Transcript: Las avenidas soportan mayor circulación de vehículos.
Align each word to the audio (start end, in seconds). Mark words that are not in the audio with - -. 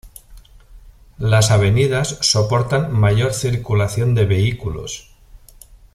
Las 1.19 1.51
avenidas 1.51 2.17
soportan 2.21 2.91
mayor 2.91 3.35
circulación 3.35 4.15
de 4.15 4.25
vehículos. 4.25 5.11